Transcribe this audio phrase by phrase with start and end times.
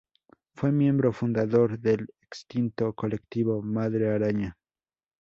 [0.55, 4.57] Fue miembro fundador del extinto Colectivo Madre Araña.